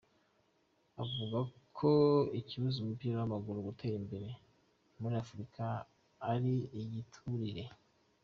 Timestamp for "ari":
6.31-6.55